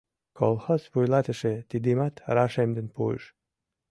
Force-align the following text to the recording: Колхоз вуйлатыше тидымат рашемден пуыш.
Колхоз 0.37 0.81
вуйлатыше 0.91 1.53
тидымат 1.69 2.15
рашемден 2.35 2.87
пуыш. 2.95 3.23